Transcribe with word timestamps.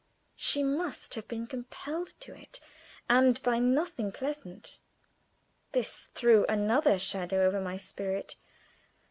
She 0.35 0.63
must 0.63 1.13
have 1.13 1.27
been 1.27 1.45
compelled 1.45 2.15
to 2.21 2.33
it 2.35 2.59
and 3.07 3.39
by 3.43 3.59
nothing 3.59 4.11
pleasant. 4.11 4.79
This 5.73 6.07
threw 6.15 6.43
another 6.47 6.97
shadow 6.97 7.45
over 7.45 7.61
my 7.61 7.77
spirit. 7.77 8.35